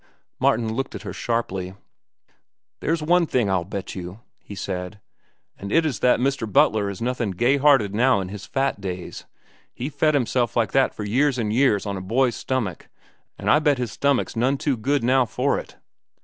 [0.39, 1.75] Martin looked at her sharply.
[2.79, 4.99] "There's one thing I'll bet you," he said,
[5.59, 6.51] "and it is that Mr.
[6.51, 9.25] Butler is nothin' gay hearted now in his fat days.
[9.75, 12.89] He fed himself like that for years an' years, on a boy's stomach,
[13.37, 15.75] an' I bet his stomach's none too good now for it."